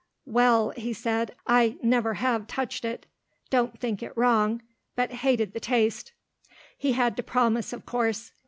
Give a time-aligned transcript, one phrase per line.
[0.25, 3.05] "Well," he said, "I never have touched it
[3.51, 4.63] don't think it wrong,
[4.95, 6.11] but hated the taste."
[6.75, 8.31] He had to promise, of course.